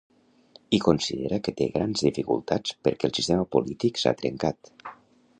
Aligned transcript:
I 0.75 0.77
considera 0.85 1.37
que 1.47 1.51
té 1.59 1.67
grans 1.75 2.01
dificultats 2.07 2.73
perquè 2.87 3.07
el 3.09 3.13
sistema 3.19 3.45
polític 3.57 4.01
s’ha 4.05 4.15
trencat. 4.23 4.73